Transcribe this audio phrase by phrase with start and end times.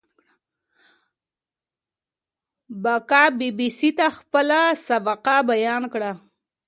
[2.83, 6.11] بکا بي بي سي ته خپله سابقه بيان کړه.